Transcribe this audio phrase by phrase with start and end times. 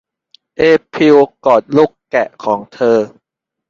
[0.57, 0.61] เอ
[0.93, 2.97] พิลกอดลูกแกะของเธอ